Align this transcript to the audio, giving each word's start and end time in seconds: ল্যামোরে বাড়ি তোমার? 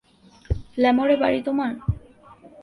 ল্যামোরে 0.77 1.15
বাড়ি 1.21 1.39
তোমার? 1.47 1.71